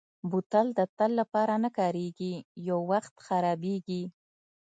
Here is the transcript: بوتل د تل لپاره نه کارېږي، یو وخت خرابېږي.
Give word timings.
بوتل 0.29 0.67
د 0.77 0.79
تل 0.97 1.11
لپاره 1.19 1.53
نه 1.63 1.69
کارېږي، 1.79 2.33
یو 2.67 2.79
وخت 2.91 3.13
خرابېږي. 3.27 4.03